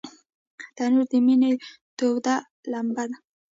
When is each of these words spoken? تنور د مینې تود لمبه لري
تنور 0.75 1.05
د 1.11 1.13
مینې 1.25 1.51
تود 1.97 2.27
لمبه 2.71 3.03
لري 3.11 3.17